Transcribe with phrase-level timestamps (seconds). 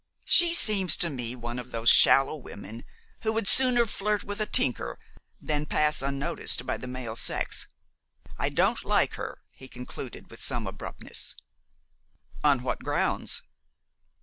[0.25, 2.83] "She seems to me one of those shallow women
[3.21, 4.97] who would sooner flirt with a tinker
[5.39, 7.67] than pass unnoticed by the male sex.
[8.35, 11.35] I don't like her," he concluded, with some abruptness.
[12.43, 13.43] "On what grounds?"